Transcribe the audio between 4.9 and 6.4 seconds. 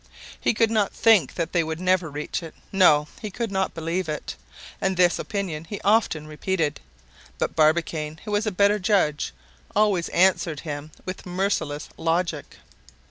this opinion he often